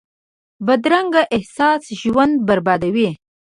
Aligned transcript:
بدرنګه 0.65 1.21
احساس 1.35 1.81
ژوند 2.01 2.35
بربادوي 2.47 3.09